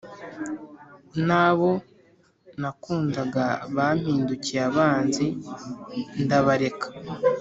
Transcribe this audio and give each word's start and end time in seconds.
Nabo 1.27 1.71
nakundaga 2.61 3.45
bampindukiye 3.75 4.61
abanzi 4.69 5.25
ndabareka 6.23 6.87